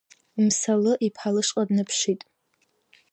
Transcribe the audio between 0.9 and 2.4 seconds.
иԥҳа лышҟа днаԥшит.